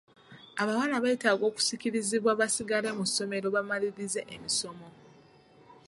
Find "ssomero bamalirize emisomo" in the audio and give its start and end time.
3.09-4.87